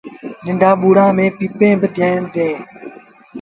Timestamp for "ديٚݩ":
2.33-2.57